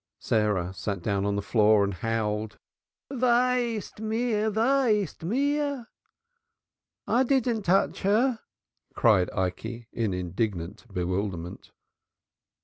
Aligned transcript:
Sarah 0.17 0.73
sat 0.73 1.03
down 1.03 1.25
on 1.25 1.35
the 1.35 1.43
floor 1.43 1.83
and 1.83 1.93
howled 1.93 2.57
"Woe 3.11 3.53
is 3.55 3.91
me! 3.99 4.47
Woe 4.47 4.87
is 4.87 5.21
me!" 5.21 5.59
"I 7.05 7.21
didden 7.23 7.61
touch 7.61 8.03
'er," 8.03 8.39
cried 8.95 9.29
Ikey 9.29 9.89
in 9.93 10.11
indignant 10.11 10.91
bewilderment. 10.91 11.69